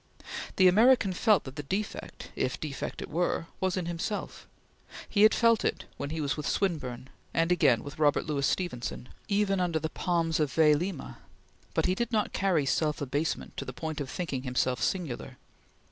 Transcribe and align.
The 0.55 0.67
American 0.67 1.13
felt 1.13 1.43
that 1.43 1.57
the 1.57 1.61
defect, 1.61 2.31
if 2.35 2.59
defect 2.59 3.03
it 3.03 3.07
were, 3.11 3.45
was 3.59 3.77
in 3.77 3.85
himself; 3.85 4.47
he 5.07 5.21
had 5.21 5.35
felt 5.35 5.63
it 5.63 5.85
when 5.97 6.09
he 6.09 6.19
was 6.19 6.35
with 6.35 6.47
Swinburne, 6.49 7.07
and, 7.35 7.51
again, 7.51 7.83
with 7.83 7.99
Robert 7.99 8.25
Louis 8.25 8.47
Stevenson, 8.47 9.09
even 9.27 9.59
under 9.59 9.77
the 9.77 9.89
palms 9.91 10.39
of 10.39 10.51
Vailima; 10.51 11.19
but 11.75 11.85
he 11.85 11.93
did 11.93 12.11
not 12.11 12.33
carry 12.33 12.65
self 12.65 12.99
abasement 12.99 13.55
to 13.57 13.63
the 13.63 13.73
point 13.73 14.01
of 14.01 14.09
thinking 14.09 14.41
himself 14.41 14.81
singular. 14.81 15.37